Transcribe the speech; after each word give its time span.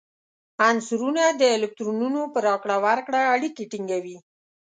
عنصرونه 0.69 1.23
د 1.41 1.43
الکترونونو 1.57 2.21
په 2.33 2.39
راکړه 2.47 2.77
ورکړه 2.85 3.21
اړیکې 3.35 3.63
ټینګوي. 3.71 4.17